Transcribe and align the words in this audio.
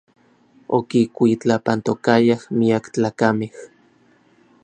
Okikuitlapantokayaj 0.77 2.43
miak 2.57 2.85
tlakamej. 2.93 3.53